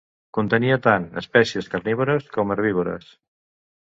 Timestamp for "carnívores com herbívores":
1.73-3.13